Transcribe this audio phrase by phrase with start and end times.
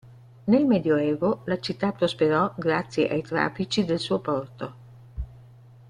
[0.45, 4.73] Nel Medioevo la città prosperò grazie ai traffici del suo porto.